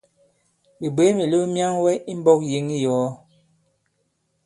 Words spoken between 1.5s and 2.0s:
myaŋwɛ